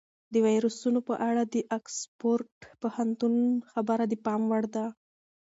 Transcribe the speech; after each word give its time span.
د 0.33 0.35
ویروسونو 0.47 0.99
په 1.09 1.15
اړه 1.29 1.41
د 1.45 1.55
اکسفورډ 1.77 2.49
پوهنتون 2.81 3.33
خبره 3.71 4.03
د 4.07 4.13
پام 4.25 4.41
وړ 4.51 4.63
ده. 4.75 4.85